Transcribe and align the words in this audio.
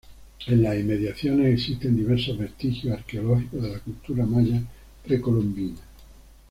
En 0.47 0.63
las 0.63 0.79
inmediaciones 0.79 1.53
existen 1.53 1.95
diversos 1.95 2.35
vestigios 2.35 2.97
arqueológicos 2.97 3.61
de 3.61 3.69
la 3.69 3.79
cultura 3.81 4.25
maya 4.25 4.59
precolombina. 5.05 5.77